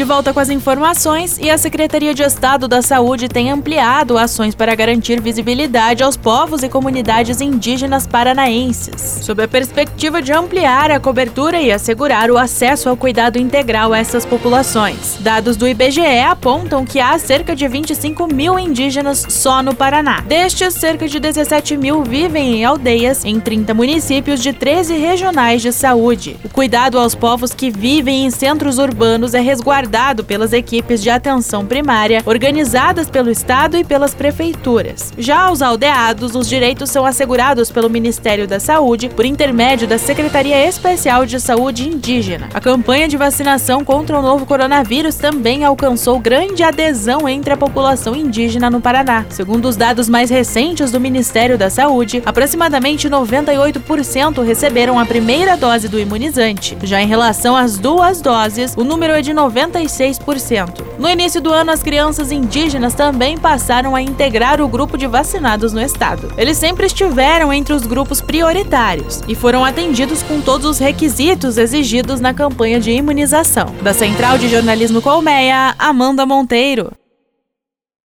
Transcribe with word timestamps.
De 0.00 0.04
volta 0.04 0.32
com 0.32 0.40
as 0.40 0.48
informações, 0.48 1.36
e 1.36 1.50
a 1.50 1.58
Secretaria 1.58 2.14
de 2.14 2.22
Estado 2.22 2.66
da 2.66 2.80
Saúde 2.80 3.28
tem 3.28 3.50
ampliado 3.50 4.16
ações 4.16 4.54
para 4.54 4.74
garantir 4.74 5.20
visibilidade 5.20 6.02
aos 6.02 6.16
povos 6.16 6.62
e 6.62 6.70
comunidades 6.70 7.42
indígenas 7.42 8.06
paranaenses, 8.06 9.20
sob 9.20 9.42
a 9.42 9.46
perspectiva 9.46 10.22
de 10.22 10.32
ampliar 10.32 10.90
a 10.90 10.98
cobertura 10.98 11.60
e 11.60 11.70
assegurar 11.70 12.30
o 12.30 12.38
acesso 12.38 12.88
ao 12.88 12.96
cuidado 12.96 13.36
integral 13.36 13.92
a 13.92 13.98
essas 13.98 14.24
populações. 14.24 15.18
Dados 15.20 15.54
do 15.58 15.68
IBGE 15.68 16.20
apontam 16.26 16.82
que 16.86 16.98
há 16.98 17.18
cerca 17.18 17.54
de 17.54 17.68
25 17.68 18.26
mil 18.26 18.58
indígenas 18.58 19.26
só 19.28 19.62
no 19.62 19.74
Paraná. 19.74 20.22
Destes, 20.22 20.72
cerca 20.72 21.06
de 21.06 21.20
17 21.20 21.76
mil 21.76 22.02
vivem 22.02 22.56
em 22.56 22.64
aldeias 22.64 23.22
em 23.22 23.38
30 23.38 23.74
municípios 23.74 24.42
de 24.42 24.54
13 24.54 24.96
regionais 24.96 25.60
de 25.60 25.70
saúde. 25.72 26.38
O 26.42 26.48
cuidado 26.48 26.98
aos 26.98 27.14
povos 27.14 27.52
que 27.52 27.70
vivem 27.70 28.24
em 28.24 28.30
centros 28.30 28.78
urbanos 28.78 29.34
é 29.34 29.40
resguardado 29.40 29.89
pelas 30.24 30.52
equipes 30.52 31.02
de 31.02 31.10
atenção 31.10 31.66
primária, 31.66 32.22
organizadas 32.24 33.10
pelo 33.10 33.30
Estado 33.30 33.76
e 33.76 33.84
pelas 33.84 34.14
prefeituras. 34.14 35.12
Já 35.18 35.42
aos 35.42 35.60
aldeados, 35.60 36.34
os 36.34 36.48
direitos 36.48 36.90
são 36.90 37.04
assegurados 37.04 37.70
pelo 37.70 37.90
Ministério 37.90 38.46
da 38.46 38.60
Saúde 38.60 39.08
por 39.08 39.24
intermédio 39.24 39.88
da 39.88 39.98
Secretaria 39.98 40.66
Especial 40.66 41.26
de 41.26 41.40
Saúde 41.40 41.88
Indígena. 41.88 42.48
A 42.54 42.60
campanha 42.60 43.08
de 43.08 43.16
vacinação 43.16 43.84
contra 43.84 44.18
o 44.18 44.22
novo 44.22 44.46
coronavírus 44.46 45.16
também 45.16 45.64
alcançou 45.64 46.18
grande 46.18 46.62
adesão 46.62 47.28
entre 47.28 47.52
a 47.52 47.56
população 47.56 48.14
indígena 48.14 48.70
no 48.70 48.80
Paraná. 48.80 49.26
Segundo 49.28 49.66
os 49.66 49.76
dados 49.76 50.08
mais 50.08 50.30
recentes 50.30 50.90
do 50.90 51.00
Ministério 51.00 51.58
da 51.58 51.68
Saúde, 51.68 52.22
aproximadamente 52.24 53.08
98% 53.08 54.42
receberam 54.44 54.98
a 54.98 55.04
primeira 55.04 55.56
dose 55.56 55.88
do 55.88 55.98
imunizante. 55.98 56.78
Já 56.82 57.02
em 57.02 57.06
relação 57.06 57.56
às 57.56 57.78
duas 57.78 58.20
doses, 58.20 58.74
o 58.76 58.84
número 58.84 59.14
é 59.14 59.22
de 59.22 59.32
96%. 59.70 60.84
No 60.98 61.08
início 61.08 61.40
do 61.40 61.52
ano, 61.52 61.70
as 61.70 61.82
crianças 61.82 62.30
indígenas 62.32 62.94
também 62.94 63.38
passaram 63.38 63.94
a 63.94 64.02
integrar 64.02 64.60
o 64.60 64.68
grupo 64.68 64.98
de 64.98 65.06
vacinados 65.06 65.72
no 65.72 65.80
estado. 65.80 66.32
Eles 66.36 66.56
sempre 66.56 66.86
estiveram 66.86 67.52
entre 67.52 67.72
os 67.72 67.86
grupos 67.86 68.20
prioritários 68.20 69.22
e 69.26 69.34
foram 69.34 69.64
atendidos 69.64 70.22
com 70.22 70.40
todos 70.40 70.66
os 70.66 70.78
requisitos 70.78 71.58
exigidos 71.58 72.20
na 72.20 72.34
campanha 72.34 72.80
de 72.80 72.90
imunização. 72.90 73.74
Da 73.82 73.94
Central 73.94 74.38
de 74.38 74.48
Jornalismo 74.48 75.00
Colmeia, 75.00 75.74
Amanda 75.78 76.26
Monteiro. 76.26 76.99